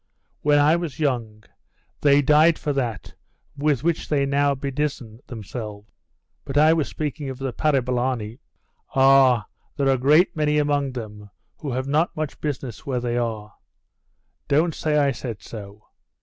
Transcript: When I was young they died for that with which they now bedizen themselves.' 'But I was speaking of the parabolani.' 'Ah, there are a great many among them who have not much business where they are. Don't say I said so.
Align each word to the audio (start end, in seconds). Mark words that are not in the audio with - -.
When 0.41 0.57
I 0.57 0.77
was 0.77 0.99
young 0.99 1.43
they 2.01 2.23
died 2.23 2.57
for 2.57 2.73
that 2.73 3.13
with 3.55 3.83
which 3.83 4.09
they 4.09 4.25
now 4.25 4.55
bedizen 4.55 5.19
themselves.' 5.27 5.85
'But 6.43 6.57
I 6.57 6.73
was 6.73 6.87
speaking 6.87 7.29
of 7.29 7.37
the 7.37 7.53
parabolani.' 7.53 8.39
'Ah, 8.95 9.45
there 9.77 9.87
are 9.87 9.91
a 9.93 9.97
great 9.99 10.35
many 10.35 10.57
among 10.57 10.93
them 10.93 11.29
who 11.57 11.73
have 11.73 11.85
not 11.87 12.17
much 12.17 12.41
business 12.41 12.83
where 12.83 12.99
they 12.99 13.15
are. 13.15 13.53
Don't 14.47 14.73
say 14.73 14.97
I 14.97 15.11
said 15.11 15.43
so. 15.43 15.85